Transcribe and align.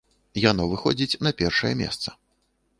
Яно 0.51 0.65
выходзіць 0.71 1.19
на 1.27 1.35
першае 1.43 1.73
месца. 1.85 2.19